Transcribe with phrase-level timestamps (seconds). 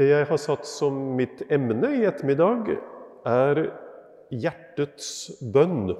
[0.00, 2.70] Det jeg har satt som mitt emne i ettermiddag,
[3.28, 3.58] er
[4.32, 5.10] hjertets
[5.52, 5.90] bønn.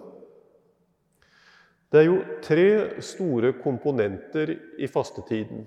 [1.93, 2.71] Det er jo tre
[3.05, 5.67] store komponenter i fastetiden,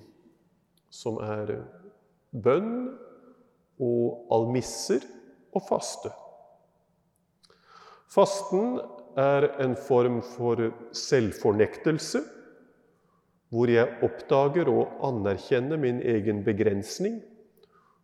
[0.89, 1.51] som er
[2.33, 2.71] bønn
[3.77, 5.05] og almisser
[5.53, 6.09] og faste.
[8.09, 8.79] Fasten
[9.19, 12.23] er en form for selvfornektelse,
[13.53, 17.21] hvor jeg oppdager og anerkjenner min egen begrensning,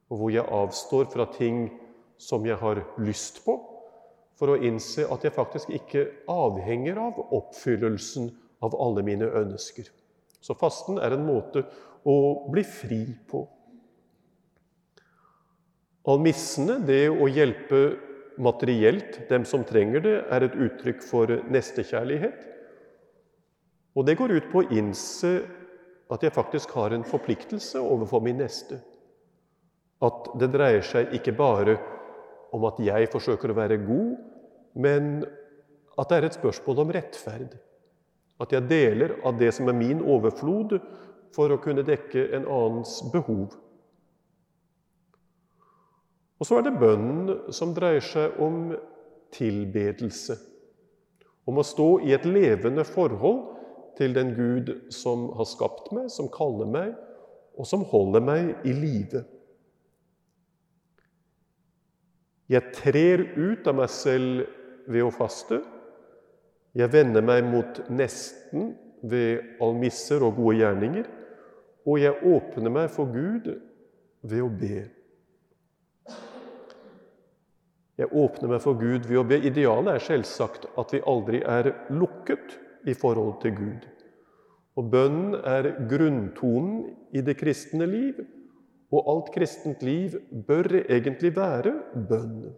[0.10, 1.68] og hvor jeg avstår fra ting
[2.20, 3.56] som jeg har lyst på,
[4.40, 8.30] for å innse at jeg faktisk ikke avhenger av oppfyllelsen
[8.64, 9.90] av alle mine ønsker.
[10.40, 11.66] Så fasten er en måte
[12.08, 12.16] å
[12.52, 13.44] bli fri på.
[16.10, 17.82] Almissene, det å hjelpe
[18.40, 22.46] materielt dem som trenger det, er et uttrykk for nestekjærlighet.
[24.00, 25.34] Og det går ut på å innse
[26.10, 28.80] at jeg faktisk har en forpliktelse overfor min neste.
[30.06, 31.76] At det dreier seg ikke bare
[32.56, 34.14] om at jeg forsøker å være god,
[34.80, 35.10] men
[36.00, 37.58] at det er et spørsmål om rettferd.
[38.40, 40.80] At jeg deler av det som er min overflod,
[41.36, 43.52] for å kunne dekke en annens behov.
[46.40, 48.72] Og så er det bønnen som dreier seg om
[49.36, 50.40] tilbedelse.
[51.46, 53.44] Om å stå i et levende forhold
[54.00, 56.96] til den Gud som har skapt meg, som kaller meg,
[57.60, 59.26] og som holder meg i live.
[62.50, 64.48] Jeg trer ut av meg selv
[64.90, 65.60] ved å faste.
[66.78, 68.72] Jeg vender meg mot nesten
[69.02, 71.10] ved almisser og gode gjerninger.
[71.86, 73.52] Og jeg åpner meg for Gud
[74.22, 74.82] ved å be.
[78.00, 79.42] Jeg åpner meg for Gud ved å be.
[79.44, 83.88] Idealet er selvsagt at vi aldri er lukket i forhold til Gud.
[84.80, 88.22] Og bønnen er grunntonen i det kristne liv.
[88.90, 90.16] Og alt kristent liv
[90.48, 91.76] bør egentlig være
[92.10, 92.50] bønn.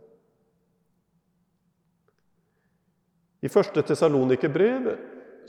[3.42, 4.92] I første Tesalonikerbrev,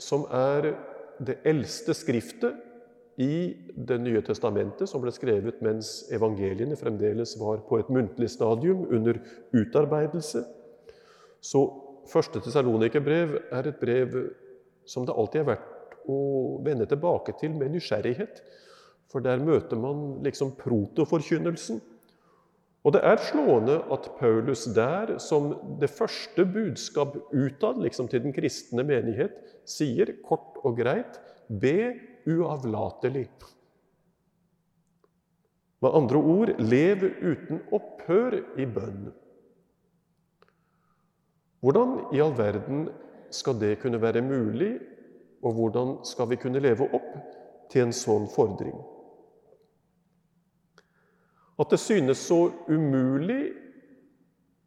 [0.01, 0.73] som er
[1.23, 2.57] det eldste skriftet
[3.21, 3.53] i
[3.87, 9.19] Det nye testamentet, som ble skrevet mens evangeliene fremdeles var på et muntlig stadium under
[9.53, 10.41] utarbeidelse,
[11.43, 11.61] så
[12.09, 14.17] første Tesalonikerbrev er et brev
[14.89, 16.17] som det alltid er verdt å
[16.65, 18.41] vende tilbake til med nysgjerrighet.
[19.11, 21.81] For der møter man liksom protoforkynnelsen.
[22.83, 28.35] Og det er slående at Paulus der, som det første budskap utad liksom til den
[28.35, 31.93] kristne menighet, sier kort og greit be
[32.27, 33.29] uavlatelig.
[35.83, 39.11] Med andre ord lev uten opphør i bønn.
[41.63, 42.89] Hvordan i all verden
[43.31, 44.73] skal det kunne være mulig,
[45.43, 47.15] og hvordan skal vi kunne leve opp
[47.71, 48.75] til en sånn fordring?
[51.59, 53.53] At det synes så umulig,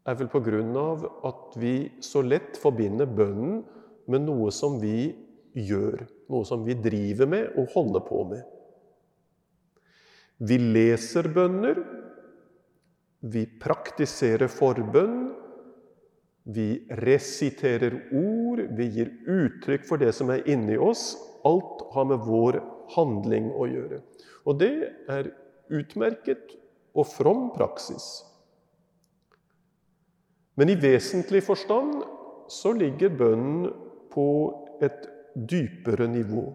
[0.07, 0.29] er vel
[0.79, 3.65] av at vi så lett forbinder bønnen
[4.07, 5.11] med noe som vi
[5.57, 8.45] gjør, noe som vi driver med og holder på med.
[10.39, 11.81] Vi leser bønner,
[13.27, 15.33] vi praktiserer forbønn,
[16.47, 21.17] vi resiterer ord, vi gir uttrykk for det som er inni oss.
[21.43, 22.61] Alt har med vår
[22.95, 23.99] handling å gjøre.
[24.47, 24.71] Og det
[25.11, 25.33] er
[25.75, 26.55] utmerket
[26.97, 28.25] og from praksis.
[30.57, 32.01] Men i vesentlig forstand
[32.49, 33.69] så ligger bønnen
[34.13, 34.29] på
[34.83, 35.05] et
[35.37, 36.47] dypere nivå.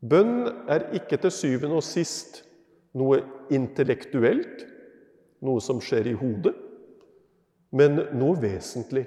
[0.00, 2.40] Bønn er ikke til syvende og sist
[2.96, 3.20] noe
[3.52, 4.64] intellektuelt,
[5.44, 6.54] noe som skjer i hodet,
[7.76, 9.04] men noe vesentlig,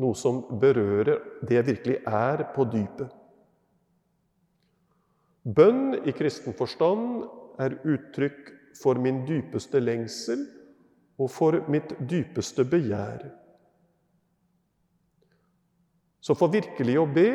[0.00, 3.10] noe som berører det jeg virkelig er på dypet.
[5.42, 7.26] Bønn i kristen forstand
[7.60, 10.44] er uttrykk for min dypeste lengsel
[11.20, 13.24] og for mitt dypeste begjær.
[16.22, 17.30] Så for virkelig å be,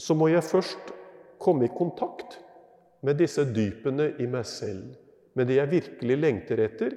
[0.00, 0.94] så må jeg først
[1.40, 2.38] komme i kontakt
[3.04, 4.94] med disse dypene i meg selv,
[5.36, 6.96] med det jeg virkelig lengter etter,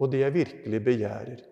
[0.00, 1.42] og det jeg virkelig begjærer.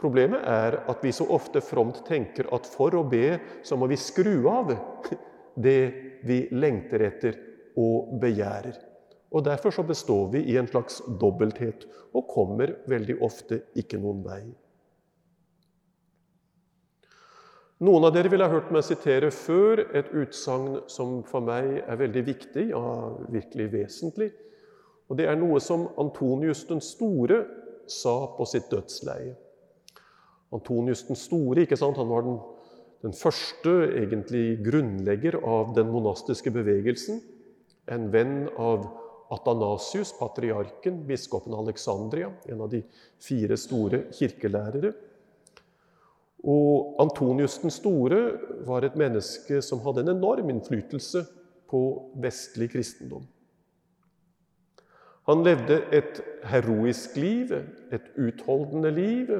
[0.00, 4.00] Problemet er at vi så ofte fromt tenker at for å be, så må vi
[4.00, 4.72] skru av
[5.66, 5.80] det
[6.24, 7.36] vi lengter etter
[7.80, 8.89] og begjærer.
[9.30, 14.24] Og Derfor så består vi i en slags dobbelthet og kommer veldig ofte ikke noen
[14.26, 14.42] vei.
[17.80, 22.00] Noen av dere vil ha hørt meg sitere før et utsagn som for meg er
[22.02, 22.82] veldig viktig, ja,
[23.32, 24.28] virkelig vesentlig.
[25.08, 27.40] Og Det er noe som Antonius den store
[27.90, 29.32] sa på sitt dødsleie.
[30.52, 31.96] Antonius den store ikke sant?
[31.96, 32.36] han var den,
[33.02, 37.22] den første egentlig grunnlegger av den monastiske bevegelsen.
[37.88, 38.84] En venn av
[39.30, 42.82] Atanasius, patriarken, biskopen Alexandria, en av de
[43.22, 44.92] fire store kirkelærere.
[46.50, 48.20] Og Antonius den store
[48.66, 51.22] var et menneske som hadde en enorm innflytelse
[51.70, 51.82] på
[52.22, 53.26] vestlig kristendom.
[55.28, 56.18] Han levde et
[56.50, 57.52] heroisk liv,
[57.92, 59.30] et utholdende liv,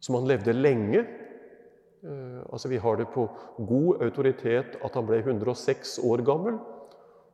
[0.00, 1.06] som han levde lenge.
[2.04, 6.58] Eh, altså Vi har det på god autoritet at han ble 106 år gammel,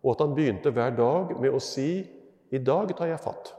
[0.03, 2.07] og at han begynte hver dag med å si
[2.53, 3.53] 'I dag tar jeg fatt'.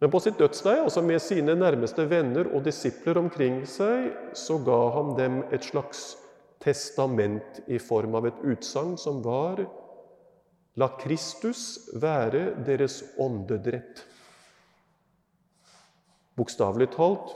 [0.00, 4.90] Men på sitt dødsleie, altså med sine nærmeste venner og disipler omkring seg, så ga
[4.96, 6.16] han dem et slags
[6.60, 9.60] testament i form av et utsagn som var
[10.80, 14.04] La Kristus være deres åndedrett.
[16.38, 17.34] Bokstavelig talt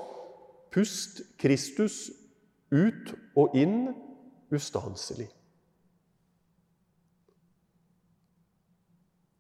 [0.73, 2.09] pust Kristus
[2.73, 3.91] ut og inn
[4.55, 5.29] ustanselig.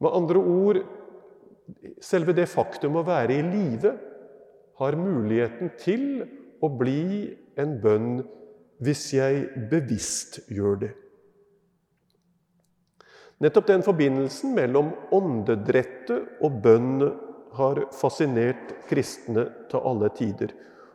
[0.05, 0.83] Med andre ord
[2.05, 3.95] selve det faktum å være i live
[4.81, 6.05] har muligheten til
[6.61, 8.11] å bli en bønn
[8.85, 10.91] hvis jeg bevisst gjør det.
[13.43, 17.07] Nettopp den forbindelsen mellom åndedrettet og bønn
[17.55, 20.53] har fascinert kristne til alle tider.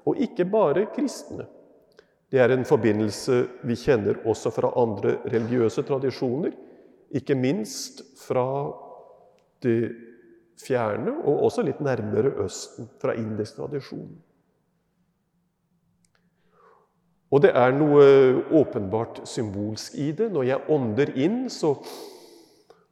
[0.08, 1.46] Og ikke bare kristne.
[2.30, 6.54] Det er en forbindelse vi kjenner også fra andre religiøse tradisjoner,
[7.10, 8.46] ikke minst fra
[9.64, 9.92] det
[10.60, 14.12] fjerne og også litt nærmere Østen, fra indisk tradisjon.
[17.30, 18.06] Og det er noe
[18.58, 20.32] åpenbart symbolsk i det.
[20.34, 21.76] Når jeg ånder inn, så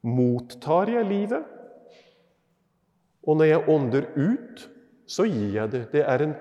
[0.06, 1.48] mottar jeg livet.
[3.28, 4.68] Og når jeg ånder ut,
[5.10, 5.84] så gir jeg det.
[5.96, 6.36] Det er en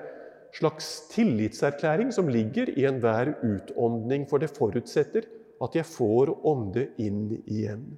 [0.56, 5.24] slags tillitserklæring som ligger i enhver utåndning, for det forutsetter
[5.64, 7.96] at jeg får ånde inn igjen.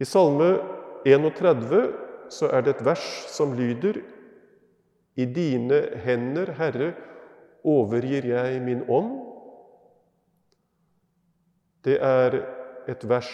[0.00, 0.54] I Salme
[1.04, 1.92] 31
[2.32, 4.00] så er det et vers som lyder
[5.20, 6.94] I dine hender, Herre,
[7.66, 9.10] overgir jeg min ånd.
[11.84, 12.38] Det er
[12.88, 13.32] et vers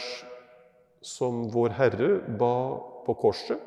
[1.07, 2.11] som vår Herre
[2.41, 2.57] ba
[3.07, 3.61] på korset,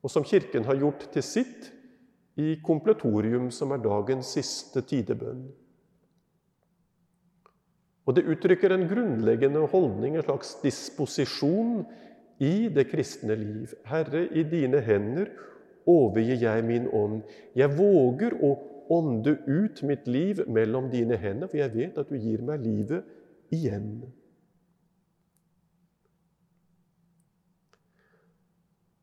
[0.00, 1.68] og som Kirken har gjort til sitt
[2.40, 5.48] i kompletorium, som er dagens siste tidebønn.
[8.08, 11.82] Og det uttrykker en grunnleggende holdning, en slags disposisjon,
[12.38, 13.72] i det kristne liv.
[13.90, 15.26] Herre, i dine hender
[15.90, 17.22] overgir jeg min ånd.
[17.58, 18.52] Jeg våger å
[18.94, 23.04] ånde ut mitt liv mellom dine hender, for jeg vet at du gir meg livet
[23.54, 24.06] igjen.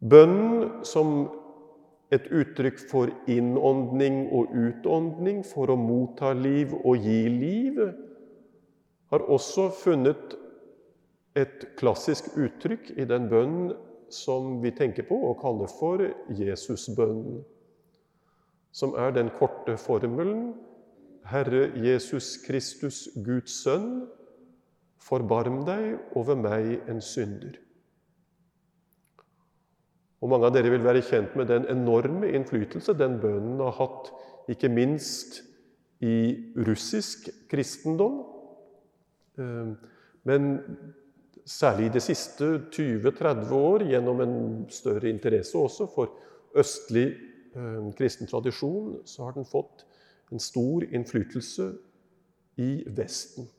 [0.05, 1.15] Bønn som
[2.13, 7.81] et uttrykk for innåndning og utåndning, for å motta liv og gi liv,
[9.11, 10.35] har også funnet
[11.35, 13.73] et klassisk uttrykk i den bønnen
[14.13, 16.03] som vi tenker på og kaller for
[16.37, 17.41] Jesusbønnen,
[18.71, 20.53] som er den korte formelen
[21.25, 24.05] Herre Jesus Kristus, Guds sønn,
[25.01, 27.57] forbarm deg over meg, en synder.
[30.21, 34.11] Og Mange av dere vil være kjent med den enorme innflytelse den bønnen har hatt,
[34.49, 35.41] ikke minst
[36.05, 38.21] i russisk kristendom,
[40.25, 40.59] men
[41.45, 44.37] særlig i de siste 20-30 år, gjennom en
[44.69, 46.15] større interesse også for
[46.55, 47.07] østlig
[47.55, 49.85] ehm, kristen tradisjon, så har den fått
[50.31, 51.73] en stor innflytelse
[52.57, 53.49] i Vesten.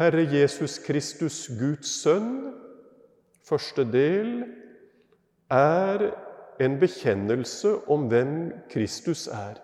[0.00, 2.54] Herre Jesus Kristus, Guds sønn,
[3.44, 4.44] første del,
[5.50, 6.06] er
[6.60, 9.60] en bekjennelse om hvem Kristus er.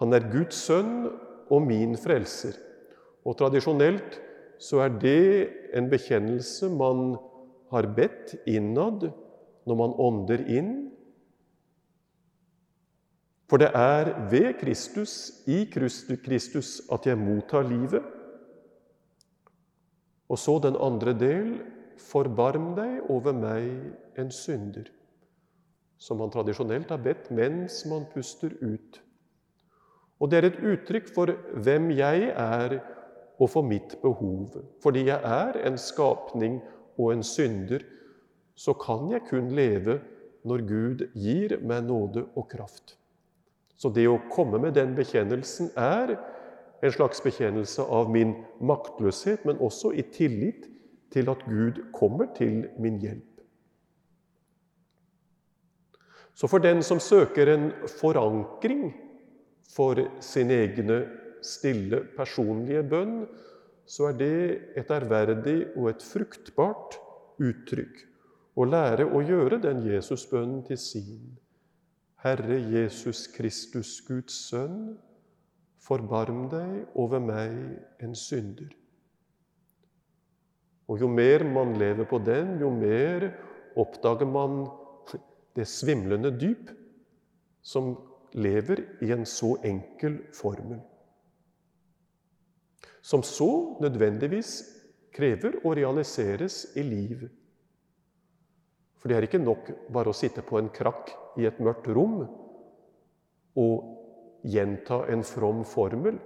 [0.00, 1.10] Han er Guds sønn
[1.50, 2.56] og min frelser.
[3.26, 4.16] Og tradisjonelt
[4.60, 5.24] så er det
[5.76, 7.18] en bekjennelse man
[7.72, 9.10] har bedt innad
[9.68, 10.72] når man ånder inn.
[13.50, 18.04] For det er ved Kristus, i Kristus, at jeg mottar livet.
[20.30, 21.52] Og så den andre del
[22.00, 23.66] Forbarm deg over meg,
[24.16, 24.86] en synder.
[26.00, 29.02] Som man tradisjonelt har bedt mens man puster ut.
[30.20, 31.32] Og det er et uttrykk for
[31.64, 32.78] hvem jeg er,
[33.40, 34.52] og for mitt behov.
[34.82, 36.58] Fordi jeg er en skapning
[36.98, 37.80] og en synder,
[38.54, 40.00] så kan jeg kun leve
[40.44, 42.98] når Gud gir meg nåde og kraft.
[43.80, 46.18] Så det å komme med den bekjennelsen er
[46.84, 50.68] en slags bekjennelse av min maktløshet, men også i tillit
[51.12, 53.24] til at Gud kommer til min hjelp.
[56.36, 58.92] Så for den som søker en forankring
[59.74, 61.00] for sin egne
[61.46, 63.24] stille, personlige bønn,
[63.86, 64.34] så er det
[64.78, 66.98] et ærverdig og et fruktbart
[67.40, 68.06] uttrykk
[68.60, 71.22] å lære å gjøre den Jesusbønnen til sin.
[72.20, 74.98] Herre Jesus Kristus, Guds sønn,
[75.80, 77.54] forbarm deg over meg,
[78.04, 78.68] en synder.
[80.90, 83.30] Og jo mer man lever på den, jo mer
[83.78, 84.64] oppdager man
[85.56, 86.72] det svimlende dyp
[87.62, 87.94] som
[88.34, 90.80] lever i en så enkel formel.
[93.02, 94.58] Som så nødvendigvis
[95.14, 97.24] krever å realiseres i liv.
[99.00, 101.10] For det er ikke nok bare å sitte på en krakk
[101.40, 102.20] i et mørkt rom
[103.58, 106.20] og gjenta en from formel.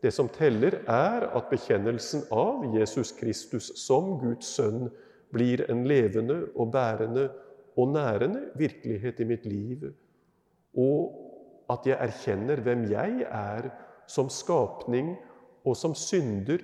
[0.00, 4.88] Det som teller, er at bekjennelsen av Jesus Kristus som Guds sønn
[5.32, 7.28] blir en levende og bærende
[7.78, 9.90] og nærende virkelighet i mitt liv.
[10.76, 11.29] Og
[11.70, 13.70] at jeg erkjenner hvem jeg er
[14.10, 15.14] som skapning
[15.64, 16.62] og som synder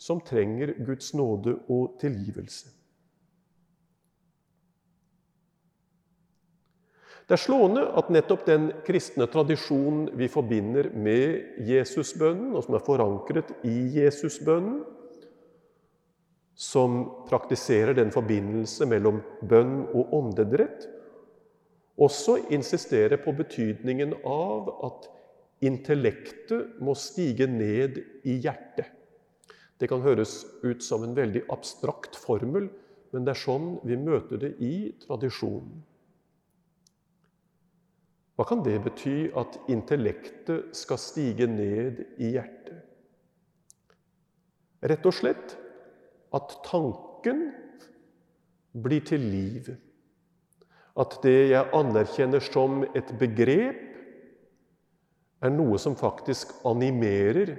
[0.00, 2.70] som trenger Guds nåde og tilgivelse.
[7.30, 12.82] Det er slående at nettopp den kristne tradisjonen vi forbinder med Jesusbønnen, og som er
[12.82, 14.80] forankret i Jesusbønnen,
[16.58, 20.88] som praktiserer den forbindelse mellom bønn og åndedrett,
[22.00, 25.08] også insisterer på betydningen av at
[25.64, 28.88] intellektet må stige ned i hjertet.
[29.80, 32.68] Det kan høres ut som en veldig abstrakt formel,
[33.12, 35.80] men det er sånn vi møter det i tradisjonen.
[38.36, 42.86] Hva kan det bety at intellektet skal stige ned i hjertet?
[44.80, 45.58] Rett og slett
[46.32, 47.50] at tanken
[48.72, 49.68] blir til liv.
[50.98, 53.86] At det jeg anerkjenner som et begrep,
[55.40, 57.54] er noe som faktisk animerer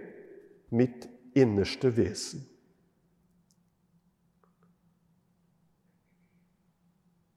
[0.75, 1.07] mitt
[1.37, 2.43] innerste vesen.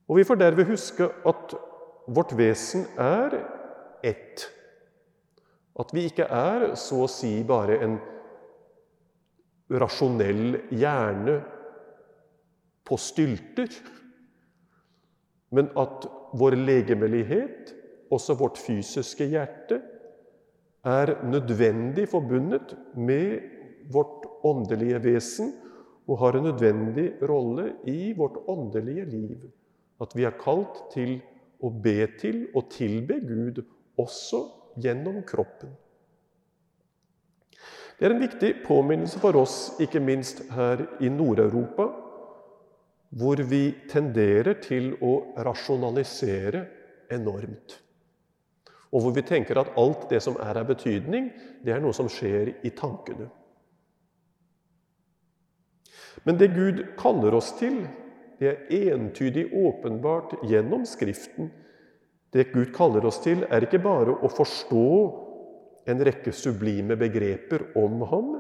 [0.04, 1.54] Og vi får derved huske at
[2.12, 3.38] vårt vesen er
[4.04, 4.44] ett.
[5.80, 7.96] At vi ikke er så å si bare en
[9.72, 11.38] rasjonell hjerne
[12.84, 13.70] på stylter,
[15.54, 17.75] men at vår legemelighet,
[18.12, 19.80] også vårt fysiske hjerte,
[20.84, 23.40] er nødvendig forbundet med
[23.92, 25.52] vårt åndelige vesen
[26.08, 29.46] og har en nødvendig rolle i vårt åndelige liv.
[30.00, 31.16] At vi er kalt til
[31.64, 33.62] å be til og tilbe Gud
[34.00, 34.42] også
[34.82, 35.73] gjennom kroppen.
[37.94, 41.87] Det er en viktig påminnelse for oss, ikke minst her i Nord-Europa,
[43.14, 45.14] hvor vi tenderer til å
[45.47, 46.64] rasjonalisere
[47.14, 47.78] enormt.
[48.94, 51.30] Og hvor vi tenker at alt det som er av betydning,
[51.62, 53.28] det er noe som skjer i tankene.
[56.25, 57.83] Men det Gud kaller oss til,
[58.38, 61.50] det er entydig åpenbart gjennom Skriften.
[62.35, 64.87] Det Gud kaller oss til, er ikke bare å forstå
[65.90, 68.30] en rekke sublime begreper om ham.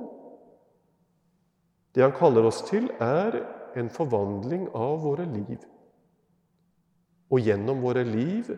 [1.94, 3.38] Det han kaller oss til, er
[3.80, 5.58] en forvandling av våre liv.
[7.30, 8.50] Og gjennom våre liv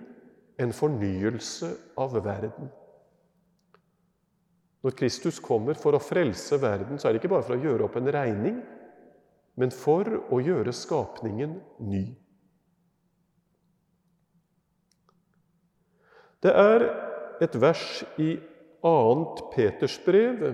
[0.60, 1.70] en fornyelse
[2.00, 2.70] av verden.
[4.84, 7.88] Når Kristus kommer for å frelse verden, så er det ikke bare for å gjøre
[7.88, 8.60] opp en regning,
[9.56, 12.04] men for å gjøre skapningen ny.
[16.44, 16.84] Det er
[17.42, 18.36] et vers i
[18.84, 19.50] 2.
[19.50, 20.44] Peters brev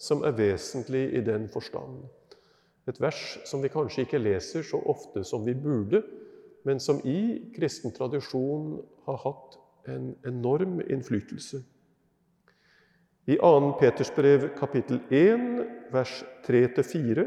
[0.00, 2.04] som er vesentlig i den forstand.
[2.90, 6.02] Et vers som vi kanskje ikke leser så ofte som vi burde,
[6.66, 11.62] men som i kristen tradisjon har hatt en enorm innflytelse.
[13.30, 13.76] I 2.
[13.78, 15.46] Peters brev kapittel 1,
[15.94, 16.16] vers
[16.48, 17.26] 3-4,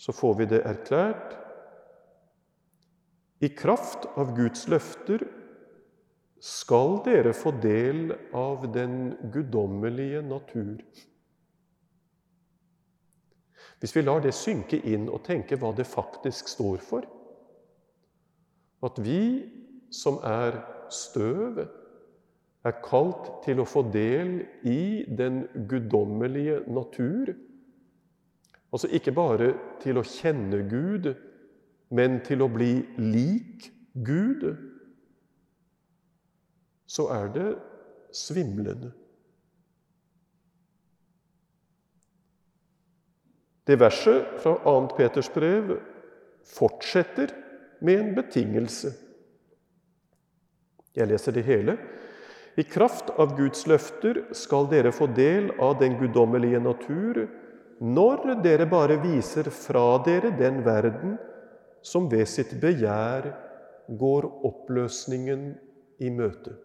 [0.00, 1.34] så får vi det erklært.
[3.40, 5.24] I kraft av Guds løfter
[6.40, 10.78] skal dere få del av den guddommelige natur.
[13.80, 17.06] Hvis vi lar det synke inn og tenke hva det faktisk står for,
[18.84, 19.22] at vi
[19.92, 20.58] som er
[20.92, 21.62] støv,
[22.64, 27.32] er kalt til å få del i den guddommelige natur.
[28.70, 31.08] Altså ikke bare til å kjenne Gud,
[31.90, 34.44] men til å bli lik Gud.
[36.86, 37.50] Så er det
[38.12, 38.92] svimlende.
[43.70, 44.72] Det verset fra 2.
[44.96, 45.76] Peters brev
[46.56, 47.30] fortsetter
[47.78, 48.90] med en betingelse.
[50.98, 51.76] Jeg leser det hele.
[52.58, 57.22] I kraft av Guds løfter skal dere få del av den guddommelige natur
[57.78, 61.14] når dere bare viser fra dere den verden
[61.86, 63.30] som ved sitt begjær
[64.02, 65.46] går oppløsningen
[66.02, 66.58] i møte.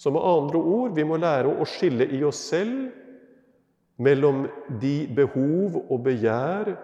[0.00, 3.03] Så med andre ord, vi må lære å skille i oss selv
[3.96, 4.46] mellom
[4.80, 6.74] de behov og begjær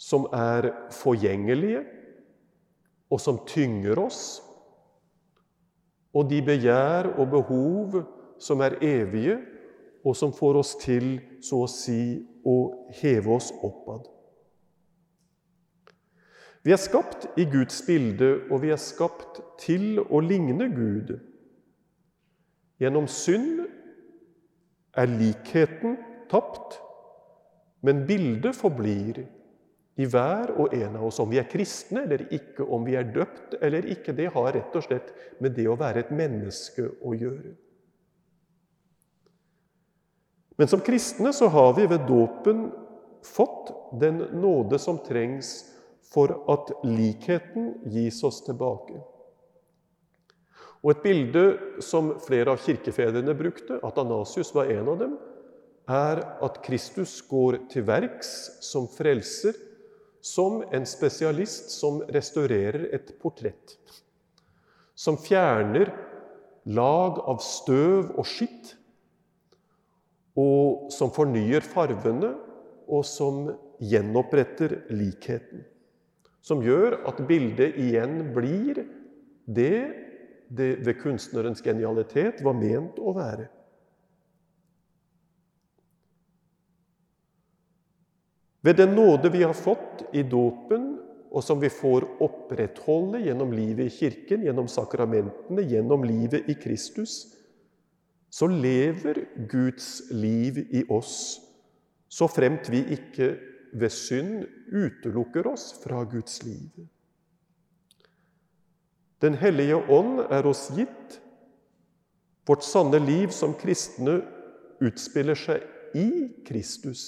[0.00, 1.82] som er forgjengelige,
[3.10, 4.40] og som tynger oss,
[6.14, 8.00] og de begjær og behov
[8.40, 9.36] som er evige,
[10.04, 12.56] og som får oss til, så å si, å
[13.02, 14.08] heve oss oppad.
[16.64, 21.14] Vi er skapt i Guds bilde, og vi er skapt til å ligne Gud.
[22.80, 23.66] Gjennom synd
[24.98, 25.98] er likheten
[26.30, 26.78] tapt,
[27.86, 29.22] men bildet forblir
[30.00, 31.20] i hver og en av oss.
[31.22, 34.76] Om vi er kristne eller ikke, om vi er døpt eller ikke, det har rett
[34.76, 37.54] og slett med det å være et menneske å gjøre.
[40.60, 42.66] Men som kristne så har vi ved dåpen
[43.24, 45.70] fått den nåde som trengs
[46.10, 48.98] for at likheten gis oss tilbake.
[50.80, 51.42] Og Et bilde
[51.84, 55.18] som flere av kirkefedrene brukte, Atanasius var en av dem,
[55.90, 58.30] er at Kristus går til verks
[58.64, 59.56] som frelser,
[60.20, 63.76] som en spesialist som restaurerer et portrett.
[64.94, 65.88] Som fjerner
[66.68, 68.74] lag av støv og skitt,
[70.36, 72.34] og som fornyer farvene,
[72.90, 73.46] og som
[73.80, 75.64] gjenoppretter likheten.
[76.42, 78.82] Som gjør at bildet igjen blir
[79.46, 80.09] det
[80.50, 83.46] det ved kunstnerens genialitet var ment å være.
[88.66, 90.90] Ved den nåde vi har fått i dåpen,
[91.30, 97.22] og som vi får opprettholde gjennom livet i Kirken, gjennom sakramentene, gjennom livet i Kristus,
[98.30, 101.38] så lever Guds liv i oss,
[102.10, 103.36] så fremt vi ikke
[103.78, 104.42] ved synd
[104.74, 106.74] utelukker oss fra Guds liv.
[109.20, 111.18] Den hellige ånd er oss gitt.
[112.48, 114.20] Vårt sanne liv som kristne
[114.80, 116.08] utspiller seg i
[116.46, 117.02] Kristus.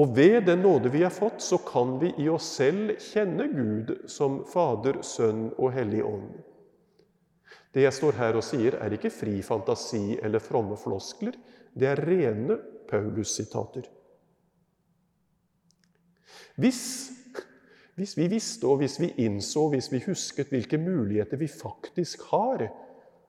[0.00, 3.92] Og ved den nåde vi har fått, så kan vi i oss selv kjenne Gud
[4.10, 6.32] som Fader, Sønn og Hellig Ånd.
[7.74, 11.36] Det jeg står her og sier, er ikke fri fantasi eller fromme floskler.
[11.74, 12.56] Det er rene
[12.90, 13.86] Paulus-sitater.
[16.58, 16.82] Hvis
[17.94, 22.66] hvis vi visste, og hvis vi innså, hvis vi husket hvilke muligheter vi faktisk har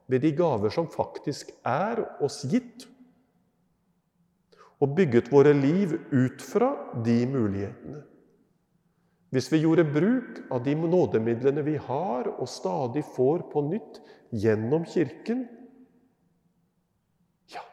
[0.08, 2.88] ved de gaver som faktisk er oss gitt,
[4.84, 6.74] og bygget våre liv ut fra
[7.06, 8.02] de mulighetene.
[9.34, 14.02] Hvis vi gjorde bruk av de nådemidlene vi har og stadig får på nytt
[14.36, 15.46] gjennom Kirken
[17.52, 17.64] Ja,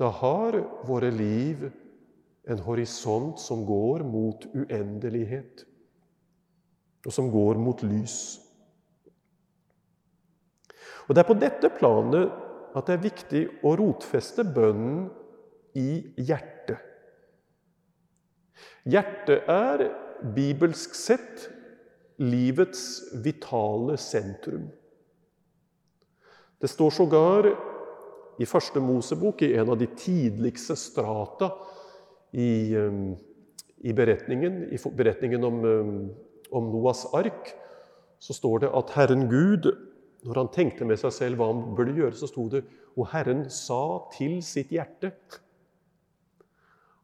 [0.00, 1.68] da har våre liv
[2.48, 5.64] en horisont som går mot uendelighet,
[7.06, 8.40] og som går mot lys.
[11.08, 12.32] Og Det er på dette planet
[12.74, 15.10] at det er viktig å rotfeste bønnen
[15.76, 16.80] i hjertet.
[18.88, 19.84] Hjertet er
[20.34, 21.48] bibelsk sett
[22.20, 24.66] livets vitale sentrum.
[26.60, 27.48] Det står sågar
[28.40, 31.50] i Første Mosebok, i en av de tidligste strata
[32.34, 33.14] i, um,
[33.84, 35.98] i beretningen, i beretningen om, um,
[36.50, 37.52] om, Noas ark,
[38.18, 39.70] så står det at Herren Gud,
[40.24, 43.48] når han tenkte med seg selv hva han burde gjøre, så sto det Og Herren
[43.50, 45.10] sa til sitt hjerte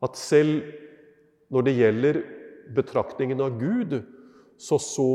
[0.01, 0.63] at selv
[1.51, 2.19] når det gjelder
[2.77, 3.97] betraktningen av Gud,
[4.61, 5.11] så så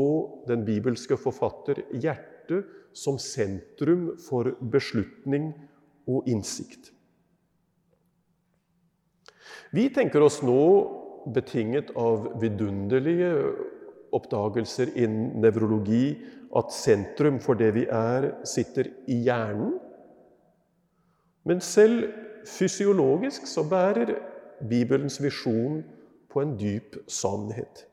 [0.48, 5.48] den bibelske forfatter hjertet som sentrum for beslutning
[6.06, 6.92] og innsikt.
[9.74, 10.62] Vi tenker oss nå,
[11.34, 13.32] betinget av vidunderlige
[14.14, 16.14] oppdagelser innen nevrologi,
[16.56, 19.74] at sentrum for det vi er, sitter i hjernen.
[21.46, 22.06] Men selv
[22.46, 24.14] fysiologisk så bærer
[24.70, 25.82] Bibelens visjon
[26.30, 27.84] på en dyp sannhet.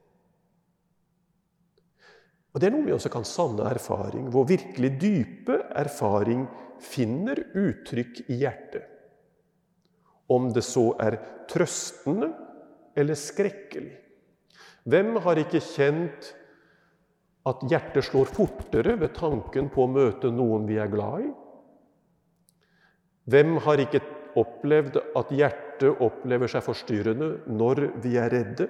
[2.54, 6.46] Og Det er noe vi også kan sanne erfaring, hvor virkelig dype erfaring
[6.84, 8.93] finner uttrykk i hjertet
[10.32, 12.32] om det så er trøstende
[12.96, 13.98] eller skrekkelig.
[14.84, 16.34] Hvem har ikke kjent
[17.48, 21.32] at hjertet slår fortere ved tanken på å møte noen vi er glad i?
[23.32, 24.04] Hvem har ikke
[24.40, 28.70] opplevd at hjertet opplever seg forstyrrende når vi er redde?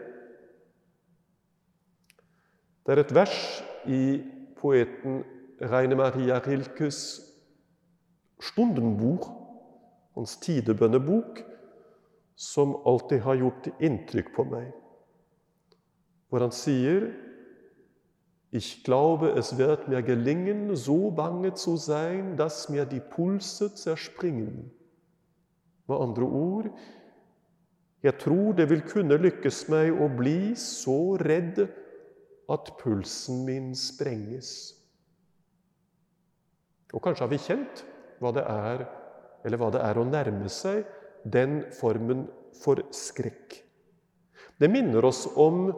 [2.84, 3.38] Det er et vers
[3.88, 4.04] i
[4.60, 5.22] poeten
[5.63, 7.00] Reine Maria Rilkes
[8.44, 9.30] Stundenbuch,
[10.15, 11.43] hans tidebønnebok,
[12.36, 14.71] som alltid har gjort inntrykk på meg.
[16.30, 17.12] Hvor han sier
[18.54, 24.71] Ich glaube, es wird mir gelingen, so bange zu sein, dass mir die Pulse zerspringen.
[25.88, 26.69] Med andre ord
[28.04, 31.62] Jeg tror det vil kunne lykkes meg å bli så redd
[32.52, 34.76] at pulsen min sprenges.
[36.93, 37.86] Og kanskje har vi kjent
[38.19, 38.84] hva det er,
[39.44, 40.88] eller hva det er å nærme seg
[41.24, 42.26] den formen
[42.62, 43.60] for skrekk.
[44.60, 45.72] Det minner oss om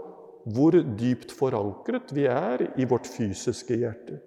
[0.45, 4.19] hvor dypt forankret vi er i vårt fysiske hjerte.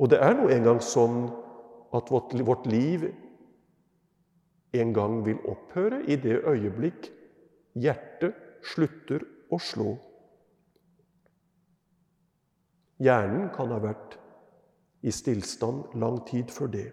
[0.00, 1.26] Og det er nå engang sånn
[1.96, 3.06] at vårt, liv
[4.76, 7.08] en gang vil opphøre i det øyeblikk
[7.80, 9.94] hjertet slutter å slå.
[13.00, 14.16] Hjernen kan ha vært
[15.06, 16.88] i stillstand lang tid før det.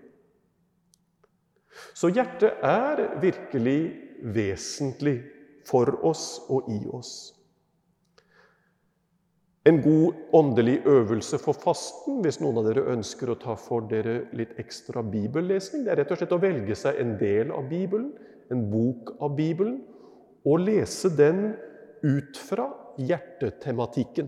[1.94, 3.80] Så hjertet er virkelig
[4.36, 5.18] vesentlig
[5.68, 7.34] for oss og i oss.
[9.64, 14.26] En god åndelig øvelse for fasten, hvis noen av dere ønsker å ta for dere
[14.36, 18.10] litt ekstra bibellesning, det er rett og slett å velge seg en del av Bibelen,
[18.52, 19.80] en bok av Bibelen,
[20.44, 21.54] og lese den
[22.04, 22.68] ut fra
[23.00, 24.28] hjertetematikken.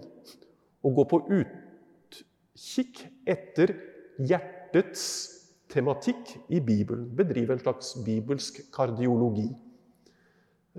[0.88, 3.76] Og gå på utkikk etter
[4.24, 5.35] hjertets
[5.76, 7.10] tematikk i Bibelen.
[7.16, 9.50] Bedrive en slags bibelsk kardiologi.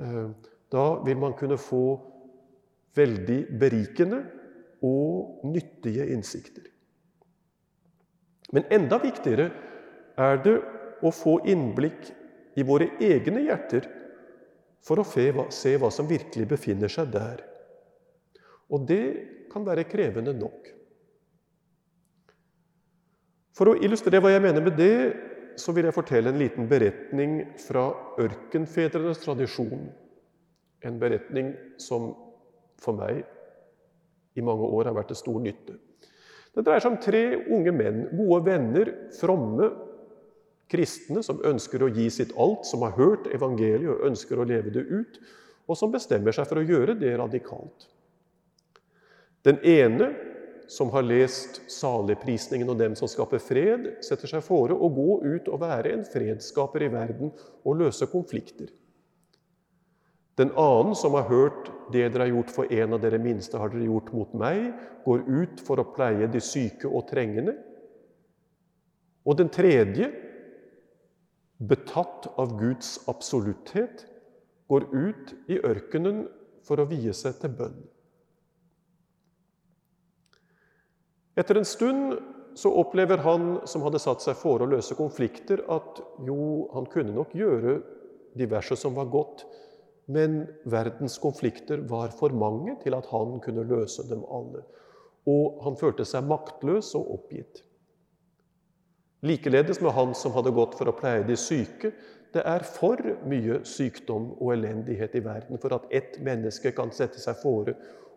[0.00, 0.28] Eh,
[0.72, 1.84] da vil man kunne få
[2.96, 4.22] veldig berikende
[4.84, 6.64] og nyttige innsikter.
[8.52, 9.50] Men enda viktigere
[10.16, 10.56] er det
[11.04, 12.08] å få innblikk
[12.56, 13.88] i våre egne hjerter
[14.86, 17.42] for å se hva som virkelig befinner seg der.
[18.70, 19.06] Og det
[19.52, 20.75] kan være krevende nok.
[23.56, 24.96] For å illustrere hva jeg mener med det,
[25.56, 27.88] så vil jeg fortelle en liten beretning fra
[28.20, 29.86] ørkenfedrenes tradisjon.
[30.84, 32.10] En beretning som
[32.80, 33.22] for meg
[34.36, 35.78] i mange år har vært til stor nytte.
[36.56, 39.70] Det dreier seg om tre unge menn, gode venner, fromme
[40.72, 44.72] kristne som ønsker å gi sitt alt, som har hørt evangeliet og ønsker å leve
[44.74, 45.20] det ut,
[45.66, 47.88] og som bestemmer seg for å gjøre det radikalt.
[49.46, 50.10] Den ene,
[50.68, 55.48] som har lest saligprisningen og dem som skaper fred, setter seg fore å gå ut
[55.52, 57.30] og være en fredsskaper i verden
[57.64, 58.72] og løse konflikter.
[60.36, 63.68] Den annen som har hørt 'det dere har gjort for en av dere minste, har
[63.68, 64.74] dere gjort mot meg',
[65.04, 67.56] går ut for å pleie de syke og trengende.
[69.24, 70.12] Og den tredje,
[71.58, 74.06] betatt av Guds absolutthet,
[74.68, 76.28] går ut i ørkenen
[76.66, 77.78] for å vie seg til bønn.
[81.36, 82.16] Etter en stund
[82.56, 87.12] så opplever han som hadde satt seg for å løse konflikter, at jo, han kunne
[87.12, 87.76] nok gjøre
[88.36, 89.44] diverse som var godt,
[90.08, 94.62] men verdens konflikter var for mange til at han kunne løse dem alle.
[95.28, 97.60] Og han følte seg maktløs og oppgitt.
[99.26, 101.90] Likeledes med han som hadde gått for å pleie de syke.
[102.32, 107.20] Det er for mye sykdom og elendighet i verden for at ett menneske kan sette
[107.20, 107.74] seg fore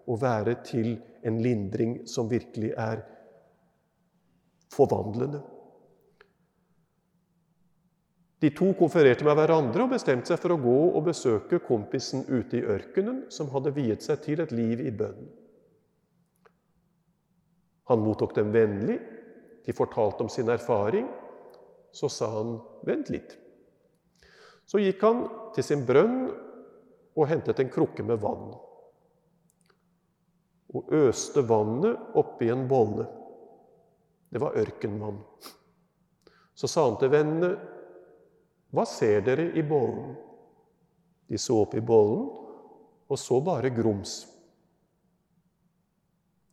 [0.10, 0.95] og være til
[1.26, 3.04] en lindring som virkelig er
[4.74, 5.41] forvandlende.
[8.39, 12.62] De to konfererte med hverandre og bestemte seg for å gå og besøke kompisen ute
[12.62, 15.28] i ørkenen, som hadde viet seg til et liv i bønn.
[17.91, 19.00] Han mottok dem vennlig.
[19.65, 21.10] De fortalte om sin erfaring.
[21.91, 23.38] Så sa han, 'Vent litt.'
[24.65, 25.24] Så gikk han
[25.56, 26.30] til sin brønn
[27.17, 28.54] og hentet en krukke med vann.
[30.75, 33.08] Og øste vannet oppi en bolle.
[34.29, 35.17] Det var ørkenvann.
[36.53, 37.53] Så sa han til vennene,
[38.69, 40.13] hva ser dere i bollen?
[41.29, 42.27] De så opp i bollen
[43.10, 44.21] og så bare grums.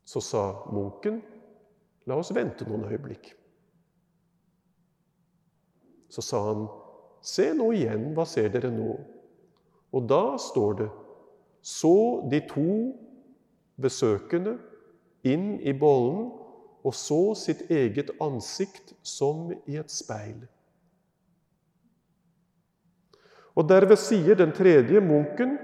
[0.07, 1.19] Så sa munken,
[2.07, 3.33] la oss vente noen øyeblikk.
[6.09, 6.69] Så sa han,
[7.21, 8.95] se nå igjen, hva ser dere nå?
[9.93, 10.89] Og da står det,
[11.67, 11.97] så
[12.31, 12.71] de to
[13.81, 14.57] besøkende
[15.27, 16.31] inn i bollen
[16.87, 20.45] og så sitt eget ansikt som i et speil.
[23.57, 25.57] Og derved sier den tredje munken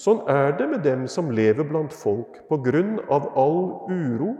[0.00, 2.40] sånn er det med dem som lever blant folk.
[2.48, 3.60] På grunn av all
[3.92, 4.34] uro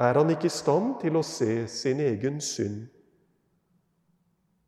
[0.00, 2.84] er han ikke i stand til å se sin egen synd.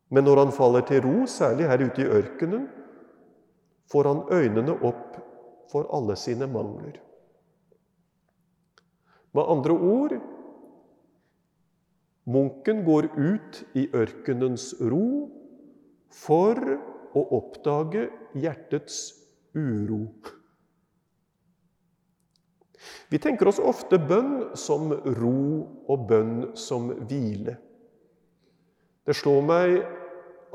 [0.09, 2.67] Men når han faller til ro, særlig her ute i ørkenen,
[3.91, 5.17] får han øynene opp
[5.71, 6.95] for alle sine mangler.
[9.37, 10.15] Med andre ord
[12.27, 15.27] munken går ut i ørkenens ro
[16.11, 16.57] for
[17.15, 18.97] å oppdage hjertets
[19.55, 20.01] uro.
[23.07, 25.37] Vi tenker oss ofte bønn som ro
[25.87, 27.55] og bønn som hvile.
[29.07, 29.77] Det slår meg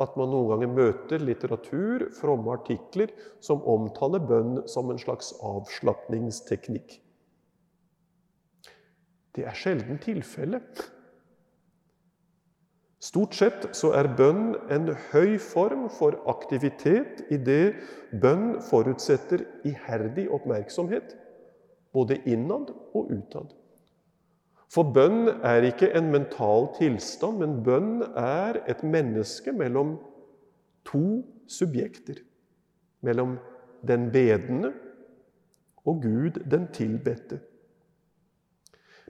[0.02, 6.98] at man noen ganger møter litteratur, fromme artikler, som omtaler bønn som en slags avslapningsteknikk.
[9.32, 10.82] Det er sjelden tilfellet.
[13.02, 17.74] Stort sett så er bønn en høy form for aktivitet i det
[18.22, 21.16] bønn forutsetter iherdig oppmerksomhet,
[21.92, 23.50] både innad og utad.
[24.72, 29.96] For bønn er ikke en mental tilstand, men bønn er et menneske mellom
[30.88, 32.22] to subjekter.
[33.02, 33.34] Mellom
[33.88, 34.70] den bedende
[35.84, 37.42] og Gud, den tilbedte.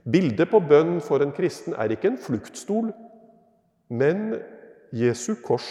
[0.03, 2.91] Bildet på bønn for en kristen er ikke en fluktstol,
[3.93, 4.33] men
[4.93, 5.67] Jesu kors,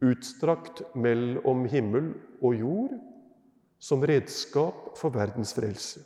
[0.00, 2.94] utstrakt mellom himmel og jord,
[3.78, 6.00] som redskap for verdens frelse.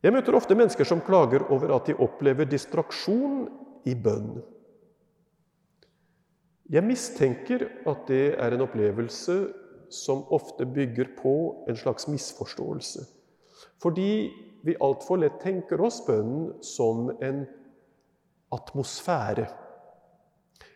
[0.00, 3.44] Jeg møter ofte mennesker som klager over at de opplever distraksjon
[3.88, 4.38] i bønn.
[6.70, 9.36] Jeg mistenker at det er en opplevelse
[9.90, 11.34] som ofte bygger på
[11.68, 13.04] en slags misforståelse.
[13.82, 14.12] Fordi
[14.64, 17.44] vi altfor lett tenker oss bønnen som en
[18.54, 19.46] atmosfære.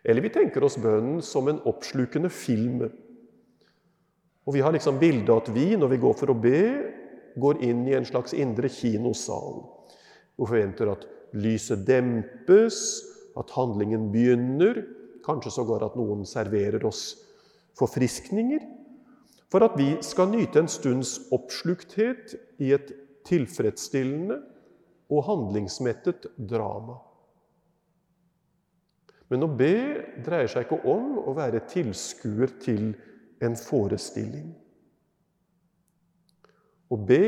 [0.05, 2.85] Eller vi tenker oss bønnen som en oppslukende film.
[4.45, 6.65] Og vi har liksom bildet at vi, når vi går for å be,
[7.41, 9.63] går inn i en slags indre kinosal.
[10.39, 12.79] Og forventer at lyset dempes,
[13.35, 14.85] at handlingen begynner,
[15.25, 17.17] kanskje sågar at noen serverer oss
[17.79, 18.63] forfriskninger,
[19.55, 22.89] for at vi skal nyte en stunds oppslukthet i et
[23.23, 24.41] tilfredsstillende
[25.15, 26.97] og handlingsmettet drama.
[29.31, 29.77] Men å be
[30.27, 32.97] dreier seg ikke om å være tilskuer til
[33.47, 34.51] en forestilling.
[36.91, 37.23] Å be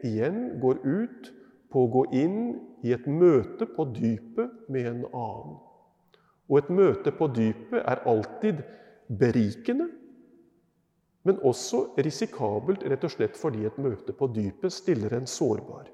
[0.00, 1.30] igjen går ut
[1.68, 2.40] på å gå inn
[2.88, 5.60] i et møte på dypet med en annen.
[6.48, 8.64] Og et møte på dypet er alltid
[9.12, 9.90] berikende,
[11.26, 15.88] men også risikabelt rett og slett fordi et møte på dypet stiller en sårbar.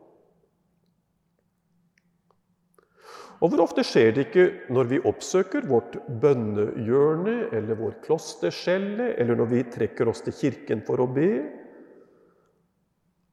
[3.43, 9.41] Og hvor ofte skjer det ikke når vi oppsøker vårt bønnehjørne eller vår klosterskjelle, eller
[9.41, 11.33] når vi trekker oss til kirken for å be,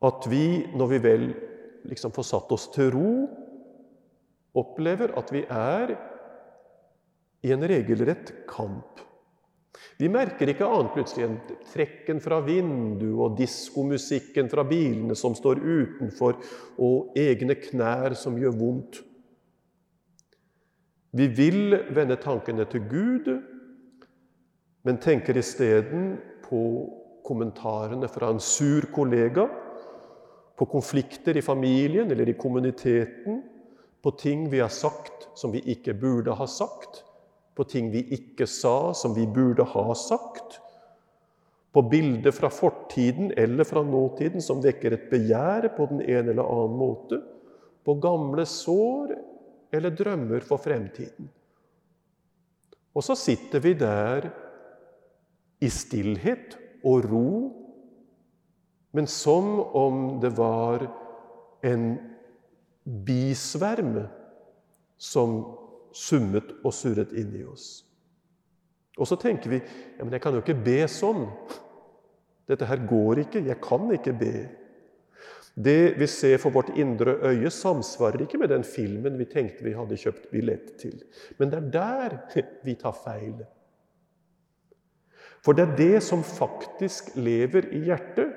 [0.08, 1.28] at vi, når vi vel
[1.92, 3.12] liksom får satt oss til ro,
[4.58, 5.94] opplever at vi er
[7.46, 9.04] i en regelrett kamp.
[10.00, 11.38] Vi merker ikke annet plutselig enn
[11.70, 16.40] trekken fra vinduet og diskomusikken fra bilene som står utenfor,
[16.80, 19.02] og egne knær som gjør vondt.
[21.12, 23.30] Vi vil vende tankene til Gud,
[24.86, 26.14] men tenker isteden
[26.46, 26.62] på
[27.26, 29.46] kommentarene fra en sur kollega
[30.60, 33.44] på konflikter i familien eller i kommuniteten,
[34.00, 37.04] på ting vi har sagt som vi ikke burde ha sagt,
[37.60, 40.62] på ting vi ikke sa som vi burde ha sagt,
[41.76, 46.48] på bilder fra fortiden eller fra nåtiden som vekker et begjær på den ene eller
[46.48, 47.20] annen måte,
[47.86, 49.14] på gamle sår
[49.76, 51.28] eller drømmer for fremtiden.
[52.96, 54.32] Og så sitter vi der
[55.62, 56.56] i stillhet
[56.88, 57.32] og ro
[58.92, 60.88] men som om det var
[61.62, 61.92] en
[63.06, 64.08] bisverme
[64.98, 65.44] som
[65.96, 67.70] summet og surret inni oss.
[69.00, 71.26] Og så tenker vi ja, men jeg kan jo ikke be sånn.
[72.50, 73.46] Dette her går ikke.
[73.46, 74.34] Jeg kan ikke be.
[75.60, 79.76] Det vi ser for vårt indre øye, samsvarer ikke med den filmen vi tenkte vi
[79.76, 81.00] hadde kjøpt billett til.
[81.38, 82.18] Men det er der
[82.68, 83.42] vi tar feil.
[85.44, 88.32] For det er det som faktisk lever i hjertet,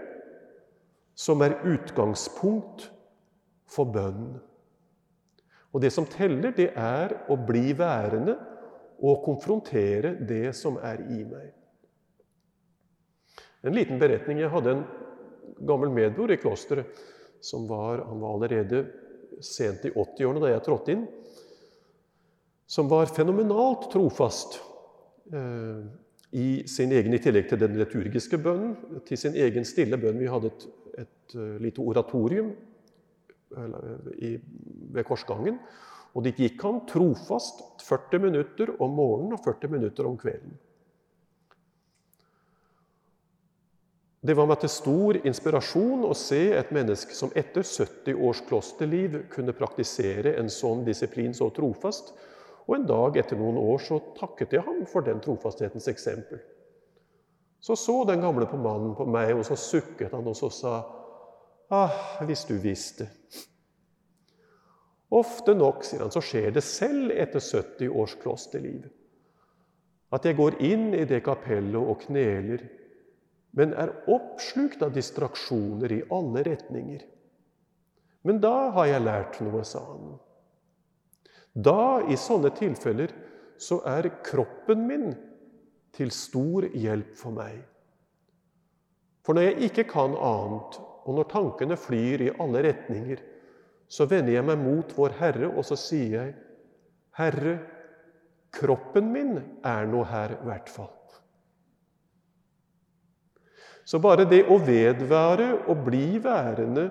[1.19, 2.87] som er utgangspunkt
[3.69, 4.39] for bønnen.
[5.73, 8.37] Og det som teller, det er å bli værende
[9.03, 11.49] og konfrontere det som er i meg.
[13.63, 14.43] En liten beretning.
[14.43, 14.85] Jeg hadde en
[15.67, 16.87] gammel medbror i klosteret.
[17.41, 18.87] som var, Han var allerede
[19.41, 21.07] sent i 80-årene da jeg trådte inn.
[22.67, 24.61] Som var fenomenalt trofast
[25.33, 25.83] eh,
[26.33, 30.21] i sin egen, i tillegg til den liturgiske bønnen, til sin egen stille bønn.
[30.21, 32.53] Vi hadde et et et lite oratorium
[34.19, 34.37] i,
[34.93, 35.59] ved korsgangen.
[36.13, 40.59] Og dit gikk han trofast 40 minutter om morgenen og 40 minutter om kvelden.
[44.23, 49.17] Det var meg til stor inspirasjon å se et menneske som etter 70 års klosterliv
[49.33, 52.13] kunne praktisere en sånn disiplin så trofast,
[52.69, 56.39] og en dag etter noen år så takket jeg ham for den trofasthetens eksempel.
[57.63, 60.77] Så så den gamle på mannen på meg, og så sukket han og så sa
[61.73, 63.07] Ah, hvis du visste.
[65.13, 68.85] Ofte nok, sier han, så skjer det selv etter 70 års klosterliv.
[70.13, 72.67] At jeg går inn i det kapellet og kneler,
[73.57, 77.09] men er oppslukt av distraksjoner i alle retninger.
[78.29, 80.15] Men da har jeg lært noe, sa han.
[81.53, 83.13] Da, i sånne tilfeller,
[83.61, 85.11] så er kroppen min
[85.97, 87.61] til stor hjelp for meg.
[89.25, 93.21] For når jeg ikke kan annet, og når tankene flyr i alle retninger,
[93.93, 96.35] så vender jeg meg mot Vår Herre, og så sier jeg,
[97.19, 97.59] 'Herre,
[98.53, 100.99] kroppen min er nå her, i hvert fall'.
[103.85, 106.87] Så bare det å vedvære og bli værende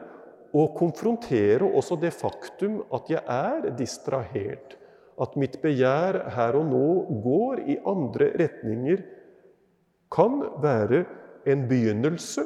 [0.54, 4.76] og konfrontere også det faktum at jeg er distrahert,
[5.22, 6.88] at mitt begjær her og nå
[7.24, 9.04] går i andre retninger,
[10.12, 11.06] kan være
[11.48, 12.44] en begynnelse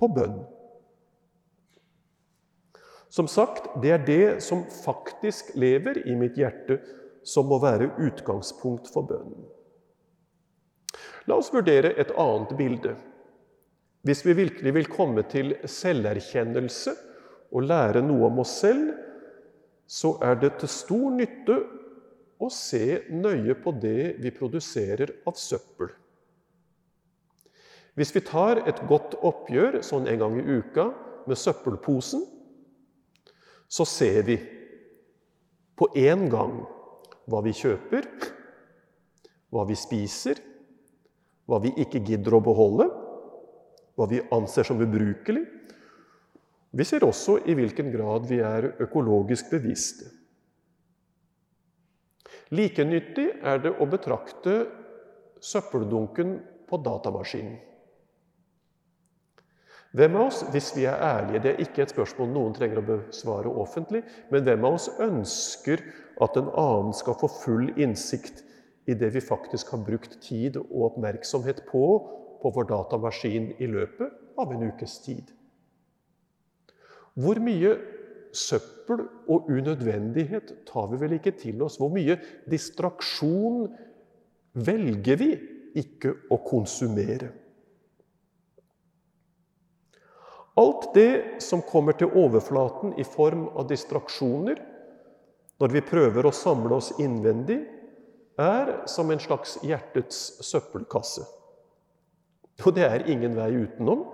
[0.00, 0.40] på bønn.
[3.14, 6.80] Som sagt, det er det som faktisk lever i mitt hjerte,
[7.22, 9.44] som må være utgangspunkt for bønnen.
[11.30, 12.96] La oss vurdere et annet bilde.
[14.04, 16.96] Hvis vi virkelig vil komme til selverkjennelse
[17.54, 18.90] og lære noe om oss selv,
[19.86, 21.60] så er det til stor nytte
[22.42, 25.94] å se nøye på det vi produserer av søppel.
[27.94, 30.90] Hvis vi tar et godt oppgjør sånn en gang i uka
[31.30, 32.33] med søppelposen,
[33.74, 34.36] så ser vi
[35.74, 36.60] på én gang
[37.26, 38.06] hva vi kjøper,
[39.50, 40.38] hva vi spiser,
[41.50, 42.86] hva vi ikke gidder å beholde,
[43.98, 45.42] hva vi anser som ubrukelig.
[46.74, 50.10] Vi ser også i hvilken grad vi er økologisk bevisste.
[52.54, 54.58] Like nyttig er det å betrakte
[55.42, 56.36] søppeldunken
[56.68, 57.73] på datamaskinen.
[59.94, 62.86] Hvem av oss, hvis vi er ærlige, det er ikke et spørsmål noen trenger å
[62.88, 64.00] besvare offentlig,
[64.32, 65.84] men hvem av oss ønsker
[66.24, 68.42] at en annen skal få full innsikt
[68.90, 71.84] i det vi faktisk har brukt tid og oppmerksomhet på
[72.42, 75.30] på vår datamaskin i løpet av en ukes tid?
[77.14, 77.76] Hvor mye
[78.34, 81.78] søppel og unødvendighet tar vi vel ikke til oss?
[81.78, 82.18] Hvor mye
[82.50, 83.68] distraksjon
[84.58, 85.30] velger vi
[85.78, 87.30] ikke å konsumere?
[90.54, 94.60] Alt det som kommer til overflaten i form av distraksjoner
[95.62, 97.60] når vi prøver å samle oss innvendig,
[98.38, 101.22] er som en slags hjertets søppelkasse.
[102.66, 104.08] Og det er ingen vei utenom.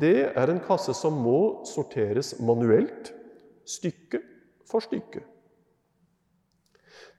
[0.00, 3.12] Det er en kasse som må sorteres manuelt,
[3.66, 4.22] stykke
[4.66, 5.22] for stykke.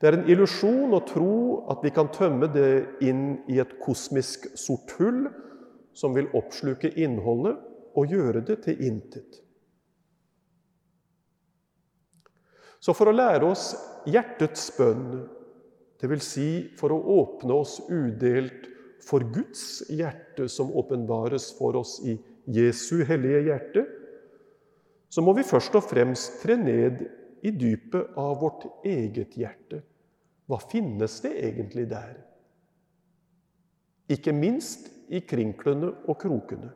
[0.01, 1.33] Det er en illusjon å tro
[1.71, 5.27] at vi kan tømme det inn i et kosmisk sort hull
[5.95, 7.59] som vil oppsluke innholdet
[7.97, 9.41] og gjøre det til intet.
[12.81, 13.71] Så for å lære oss
[14.09, 15.21] hjertets bønn,
[16.01, 16.25] dvs.
[16.25, 16.49] Si
[16.79, 18.65] for å åpne oss udelt
[19.05, 22.17] for Guds hjerte, som åpenbares for oss i
[22.49, 23.85] Jesu hellige hjerte,
[25.11, 27.03] så må vi først og fremst tre ned
[27.45, 29.81] i dypet av vårt eget hjerte.
[30.49, 32.15] Hva finnes det egentlig der?
[34.11, 36.71] Ikke minst i krinklene og krokene.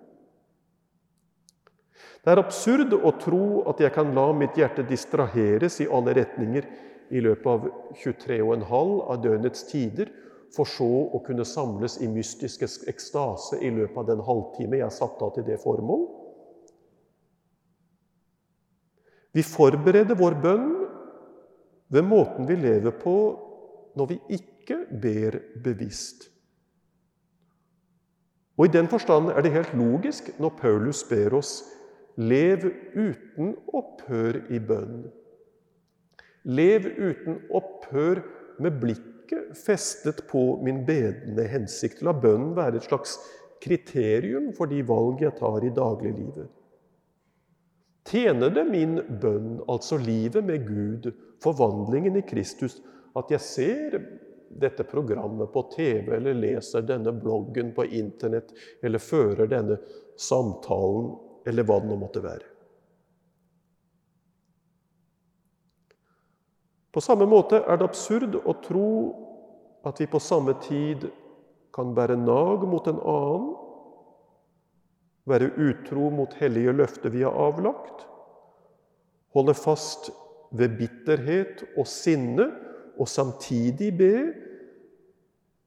[2.25, 6.67] Det er absurd å tro at jeg kan la mitt hjerte distraheres i alle retninger
[7.13, 7.67] i løpet av
[8.01, 10.09] 23,5 av døgnets tider,
[10.55, 15.25] for så å kunne samles i mystisk ekstase i løpet av den halvtime jeg satte
[15.25, 16.05] av til det formål.
[19.35, 20.69] Vi forbereder vår bønn
[21.91, 23.15] ved måten vi lever på
[23.99, 26.29] når vi ikke ber bevisst.
[28.55, 31.57] Og I den forstand er det helt logisk når Paulus ber oss
[32.15, 32.63] Lev
[32.95, 35.05] uten opphør i bønn.
[36.47, 38.21] Lev uten opphør
[38.61, 42.03] med blikket festet på min bedende hensikt.
[42.05, 43.17] La bønnen være et slags
[43.63, 46.47] kriterium for de valg jeg tar i dagliglivet.
[48.05, 51.09] Tjener det min bønn, altså livet med Gud,
[51.41, 52.77] forvandlingen i Kristus,
[53.17, 53.97] at jeg ser
[54.55, 58.53] dette programmet på TV, eller leser denne bloggen på Internett,
[58.85, 59.79] eller fører denne
[60.21, 61.15] samtalen
[61.45, 62.47] eller hva det nå måtte være.
[66.95, 68.89] På samme måte er det absurd å tro
[69.85, 71.09] at vi på samme tid
[71.75, 73.53] kan bære nag mot en annen
[75.25, 78.05] være utro mot hellige løfter vi har avlagt,
[79.33, 80.11] holde fast
[80.55, 82.51] ved bitterhet og sinne,
[82.95, 84.13] og samtidig be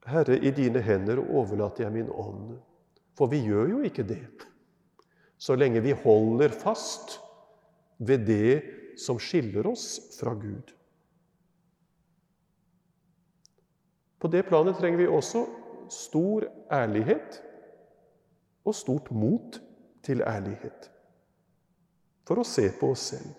[0.08, 2.54] Herre, i dine hender overlater jeg min ånd.
[3.18, 4.22] For vi gjør jo ikke det
[5.38, 7.18] så lenge vi holder fast
[7.98, 9.86] ved det som skiller oss
[10.18, 10.74] fra Gud.
[14.18, 15.44] På det planet trenger vi også
[15.94, 17.38] stor ærlighet
[18.66, 19.60] og stort mot
[20.04, 20.90] til ærlighet
[22.28, 23.30] for å se på oss selv.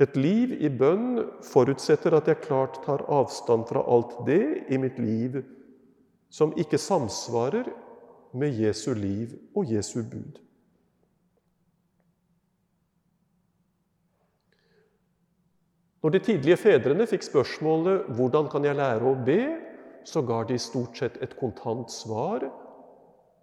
[0.00, 4.98] Et liv i bønn forutsetter at jeg klart tar avstand fra alt det i mitt
[5.00, 5.40] liv
[6.32, 7.68] som ikke samsvarer
[8.36, 10.40] med Jesu liv og Jesu bud.
[16.02, 19.58] Når de tidlige fedrene fikk spørsmålet 'Hvordan kan jeg lære å be?',
[20.04, 22.46] så ga de stort sett et kontant svar.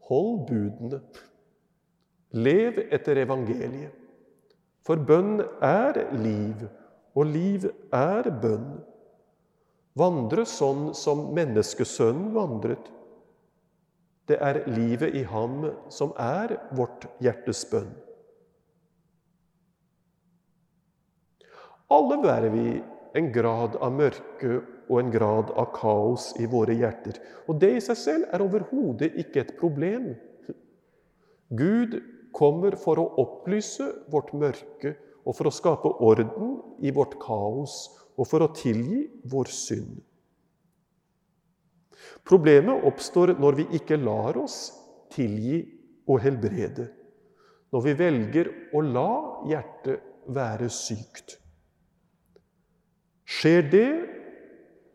[0.07, 1.01] Hold budene.
[2.31, 3.91] Lev etter evangeliet.
[4.85, 6.63] For bønn er liv,
[7.15, 8.79] og liv er bønn.
[9.95, 12.89] Vandre sånn som menneskesønnen vandret.
[14.29, 17.91] Det er livet i ham som er vårt hjertes bønn.
[21.91, 22.67] Alle bærer vi
[23.19, 27.19] en grad av mørke og en grad av kaos i våre hjerter.
[27.47, 30.13] Og det i seg selv er overhodet ikke et problem.
[31.53, 31.99] Gud
[32.33, 37.75] kommer for å opplyse vårt mørke og for å skape orden i vårt kaos
[38.17, 40.01] og for å tilgi vår synd.
[42.23, 44.71] Problemet oppstår når vi ikke lar oss
[45.13, 45.59] tilgi
[46.07, 46.87] og helbrede.
[47.73, 49.09] Når vi velger å la
[49.49, 51.37] hjertet være sykt.
[53.27, 53.89] Skjer det,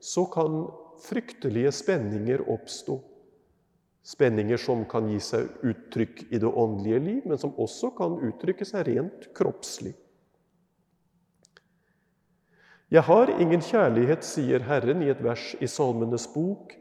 [0.01, 0.63] så kan
[1.05, 2.99] fryktelige spenninger oppstå.
[4.09, 8.65] Spenninger som kan gi seg uttrykk i det åndelige liv, men som også kan uttrykke
[8.65, 9.93] seg rent kroppslig.
[12.89, 16.73] Jeg har ingen kjærlighet, sier Herren i et vers i Salmenes bok,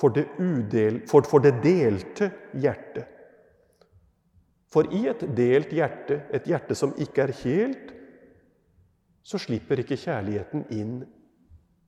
[0.00, 3.10] for det, udel, for, for det delte hjertet.
[4.74, 7.92] For i et delt hjerte, et hjerte som ikke er helt,
[9.24, 10.96] så slipper ikke kjærligheten inn.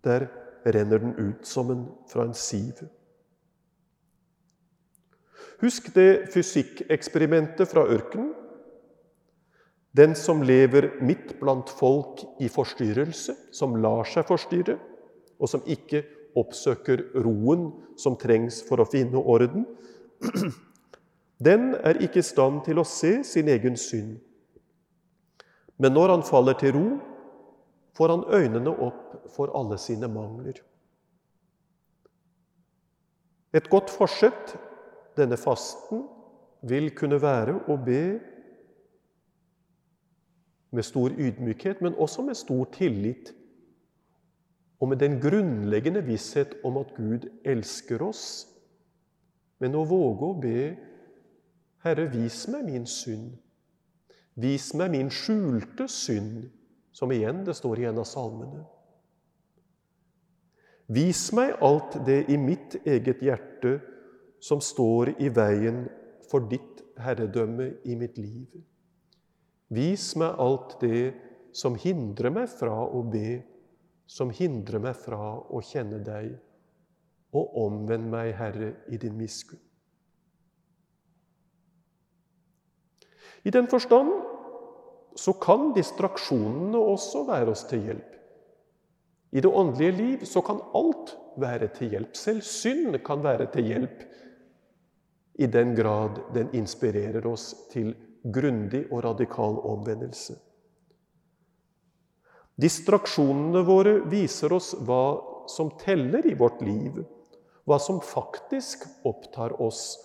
[0.07, 0.28] Der
[0.66, 2.86] renner den ut som en, fra en siv.
[5.61, 8.32] Husk det fysikkeksperimentet fra ørkenen.
[9.96, 14.76] Den som lever midt blant folk i forstyrrelse, som lar seg forstyrre,
[15.40, 16.02] og som ikke
[16.37, 19.66] oppsøker roen som trengs for å finne orden,
[21.49, 24.16] den er ikke i stand til å se sin egen synd.
[25.76, 26.87] Men når han faller til ro,
[27.97, 30.61] får han øynene opp for alle sine mangler.
[33.57, 34.57] Et godt forsett
[35.16, 36.05] denne fasten
[36.66, 38.03] vil kunne være å be
[40.76, 43.32] med stor ydmykhet, men også med stor tillit
[44.81, 48.47] og med den grunnleggende visshet om at Gud elsker oss,
[49.61, 50.61] men å våge å be
[51.87, 53.37] Herre, vis meg min synd.
[54.37, 56.49] Vis meg min skjulte synd,
[56.93, 58.64] som igjen det står i en av salmene.
[60.93, 63.79] Vis meg alt det i mitt eget hjerte
[64.43, 65.85] som står i veien
[66.31, 68.51] for ditt herredømme i mitt liv.
[69.72, 71.14] Vis meg alt det
[71.57, 73.41] som hindrer meg fra å be
[74.07, 76.34] som hindrer meg fra å kjenne deg,
[77.36, 79.61] og omvend meg, Herre, i din miskunn.
[83.46, 84.11] I den forstand
[85.16, 88.14] så kan distraksjonene også være oss til hjelp.
[89.36, 92.16] I det åndelige liv så kan alt være til hjelp.
[92.16, 94.04] Selv synd kan være til hjelp
[95.38, 97.92] i den grad den inspirerer oss til
[98.32, 100.38] grundig og radikal omvendelse.
[102.57, 105.20] Distraksjonene våre viser oss hva
[105.52, 107.02] som teller i vårt liv,
[107.68, 109.98] hva som faktisk opptar oss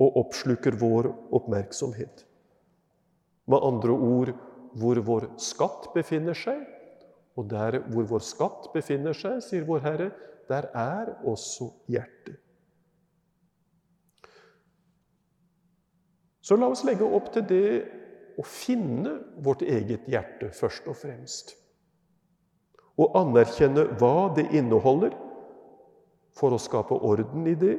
[0.00, 2.24] og oppsluker vår oppmerksomhet.
[3.48, 4.32] Med andre ord
[4.78, 6.64] hvor vår skatt befinner seg.
[7.38, 10.08] Og der hvor vår skatt befinner seg, sier vår Herre,
[10.48, 12.40] der er også hjertet.
[16.42, 17.70] Så la oss legge opp til det
[18.40, 21.57] å finne vårt eget hjerte først og fremst
[22.98, 25.14] og anerkjenne hva det inneholder,
[26.38, 27.76] for å skape orden i det.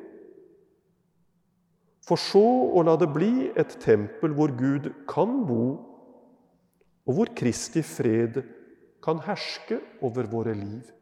[2.08, 2.44] For så
[2.76, 5.66] å la det bli et tempel hvor Gud kan bo,
[7.08, 8.42] og hvor Kristi fred
[9.04, 10.96] kan herske over våre liv.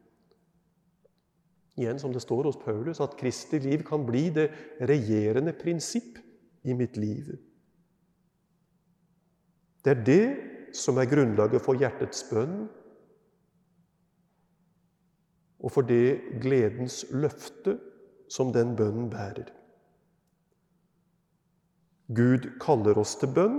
[1.78, 4.48] igjen som det står hos Paulus, at Kristi liv kan bli det
[4.82, 6.18] regjerende prinsipp
[6.66, 7.28] i mitt liv.
[9.86, 10.24] Det er det
[10.74, 12.66] som er grunnlaget for hjertets bønn,
[15.58, 17.78] og for det gledens løfte
[18.30, 19.48] som den bønnen bærer.
[22.14, 23.58] Gud kaller oss til bønn,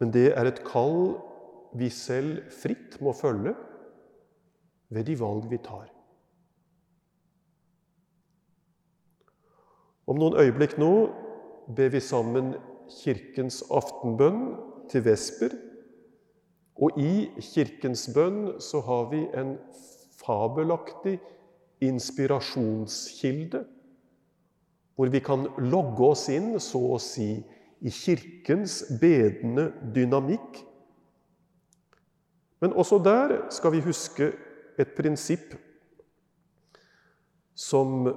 [0.00, 1.16] men det er et kall
[1.76, 3.54] vi selv fritt må følge
[4.92, 5.88] ved de valg vi tar.
[10.06, 10.90] Om noen øyeblikk nå
[11.76, 12.54] ber vi sammen
[13.00, 14.44] Kirkens aftenbønn
[14.90, 15.50] til vesper.
[16.76, 19.56] Og i Kirkens bønn så har vi en
[20.26, 21.16] fabelaktig
[21.84, 23.64] inspirasjonskilde,
[24.96, 27.36] hvor vi kan logge oss inn, så å si,
[27.84, 30.62] i Kirkens bedende dynamikk.
[32.64, 34.30] Men også der skal vi huske
[34.80, 35.52] et prinsipp
[37.56, 38.08] som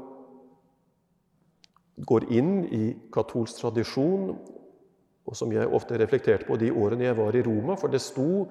[2.07, 4.31] går inn i katolsk tradisjon,
[5.29, 8.47] og som jeg ofte reflekterte på de årene jeg var i Roma, for det sto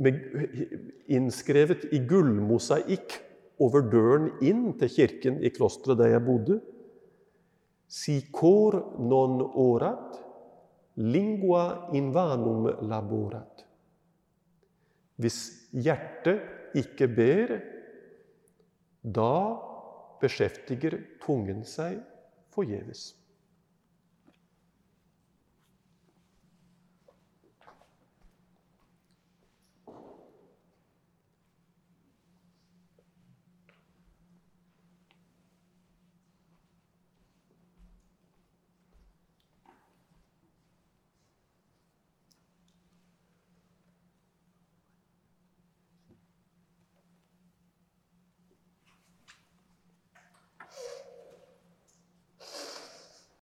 [0.00, 3.18] innskrevet i gullmosaikk
[3.62, 6.60] over døren inn til kirken i klosteret der jeg bodde.
[7.92, 10.16] «Sikor non orat,
[10.96, 13.66] lingua invanum laborat.
[15.20, 17.58] Hvis hjertet ikke ber,
[19.02, 19.34] da
[20.22, 22.00] beskjeftiger tungen seg
[22.54, 23.12] forgjeves.